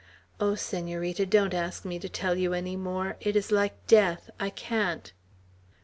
[0.39, 3.17] Oh, Senorita, don't ask me to tell you any more!
[3.19, 4.31] It is like death.
[4.39, 5.13] I can't!"